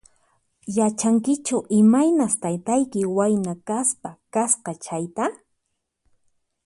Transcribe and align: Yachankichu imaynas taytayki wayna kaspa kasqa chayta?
Yachankichu 0.77 1.57
imaynas 1.79 2.33
taytayki 2.43 3.01
wayna 3.17 3.53
kaspa 3.67 4.09
kasqa 4.35 4.71
chayta? 4.83 5.25